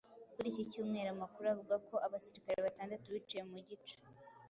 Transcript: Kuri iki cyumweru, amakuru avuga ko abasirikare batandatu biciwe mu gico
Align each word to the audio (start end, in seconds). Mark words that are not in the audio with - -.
Kuri 0.33 0.47
iki 0.51 0.63
cyumweru, 0.71 1.09
amakuru 1.15 1.45
avuga 1.53 1.75
ko 1.87 1.95
abasirikare 2.05 2.59
batandatu 2.67 3.07
biciwe 3.15 3.43
mu 3.51 3.59
gico 3.67 3.95